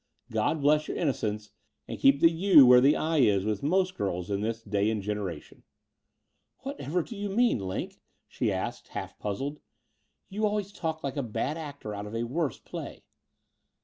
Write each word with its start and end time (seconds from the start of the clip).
God 0.31 0.61
bless 0.61 0.87
your 0.87 0.97
innocence 0.97 1.51
and 1.87 1.99
keep 1.99 2.21
the 2.21 2.31
*u' 2.31 2.65
where 2.65 2.81
the 2.81 2.95
'i' 2.95 3.19
is 3.19 3.45
with 3.45 3.61
most 3.61 3.93
girls 3.95 4.31
in 4.31 4.41
this 4.41 4.63
day 4.63 4.89
and 4.89 4.99
generation." 4.99 5.61
Whatever 6.61 7.03
do 7.03 7.15
you 7.15 7.29
mean. 7.29 7.59
Line?'' 7.59 7.91
she 8.27 8.51
asked, 8.51 8.87
half 8.87 9.19
puzzled. 9.19 9.59
You 10.27 10.47
always 10.47 10.71
talk 10.71 11.03
like 11.03 11.17
a 11.17 11.21
bad 11.21 11.55
actor 11.55 11.93
out 11.93 12.07
of 12.07 12.15
a 12.15 12.23
worse 12.23 12.57
play." 12.57 13.03